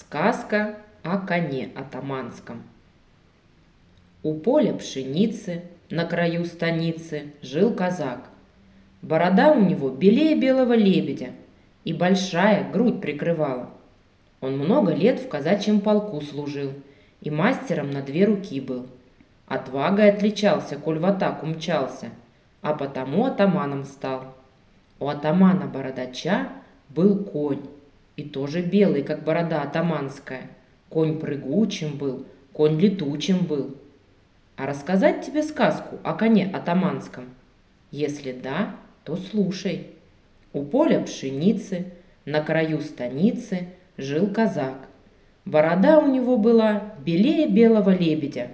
Сказка 0.00 0.76
о 1.02 1.18
коне 1.18 1.70
атаманском. 1.74 2.62
У 4.22 4.34
поля 4.34 4.72
пшеницы 4.74 5.64
на 5.90 6.04
краю 6.04 6.44
станицы 6.44 7.32
жил 7.42 7.74
казак. 7.74 8.30
Борода 9.02 9.50
у 9.50 9.60
него 9.60 9.90
белее 9.90 10.36
белого 10.36 10.74
лебедя 10.74 11.30
и 11.82 11.92
большая 11.92 12.70
грудь 12.70 13.00
прикрывала. 13.00 13.70
Он 14.40 14.56
много 14.56 14.94
лет 14.94 15.18
в 15.18 15.28
казачьем 15.28 15.80
полку 15.80 16.20
служил 16.20 16.70
и 17.20 17.28
мастером 17.28 17.90
на 17.90 18.00
две 18.00 18.24
руки 18.24 18.60
был. 18.60 18.86
Отвагой 19.48 20.10
отличался, 20.10 20.76
коль 20.76 21.00
в 21.00 21.06
атаку 21.06 21.44
мчался, 21.44 22.10
а 22.62 22.72
потому 22.72 23.24
атаманом 23.24 23.84
стал. 23.84 24.32
У 25.00 25.08
атамана 25.08 25.66
бородача 25.66 26.50
был 26.88 27.24
конь, 27.24 27.66
и 28.18 28.24
тоже 28.24 28.62
белый, 28.62 29.04
как 29.04 29.22
борода 29.22 29.62
атаманская. 29.62 30.50
Конь 30.88 31.20
прыгучим 31.20 31.96
был, 31.96 32.26
конь 32.52 32.76
летучим 32.76 33.46
был. 33.46 33.76
А 34.56 34.66
рассказать 34.66 35.24
тебе 35.24 35.44
сказку 35.44 35.98
о 36.02 36.14
коне 36.14 36.50
атаманском? 36.52 37.26
Если 37.92 38.32
да, 38.32 38.74
то 39.04 39.14
слушай. 39.14 39.86
У 40.52 40.64
поля 40.64 41.00
пшеницы, 41.00 41.92
на 42.24 42.42
краю 42.42 42.80
станицы, 42.80 43.68
жил 43.96 44.26
казак. 44.32 44.88
Борода 45.44 46.00
у 46.00 46.12
него 46.12 46.38
была 46.38 46.94
белее 47.06 47.46
белого 47.46 47.96
лебедя, 47.96 48.48